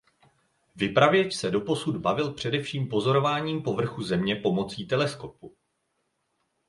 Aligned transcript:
Vypravěč 0.75 1.35
se 1.35 1.51
doposud 1.51 1.97
bavil 1.97 2.33
především 2.33 2.87
pozorováním 2.87 3.63
povrchu 3.63 4.03
Země 4.03 4.35
pomocí 4.35 4.87
teleskopu. 4.87 5.55